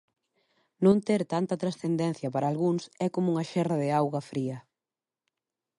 Non 0.85 0.97
ter 1.07 1.21
tanta 1.33 1.59
transcendencia 1.63 2.33
para 2.33 2.49
algúns 2.51 2.83
é 3.05 3.07
como 3.15 3.27
unha 3.33 3.47
xerra 3.51 3.75
de 3.83 3.89
auga 3.99 4.21
fría. 4.31 4.57